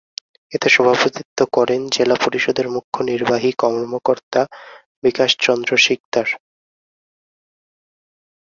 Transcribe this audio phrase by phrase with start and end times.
[0.51, 4.41] এতে সভাপতিত্ব করেন জেলা পরিষদের মুখ্য নির্বাহী কর্মকর্তা
[5.03, 6.27] বিকাশ চন্দ্র শিকদার।